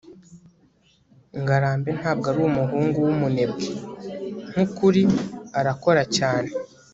ngarambe 1.41 1.89
ntabwo 1.99 2.25
ari 2.31 2.39
umuhungu 2.49 2.97
wumunebwe. 3.07 3.67
nkukuri, 4.49 5.03
arakora 5.59 6.03
cyane 6.17 6.49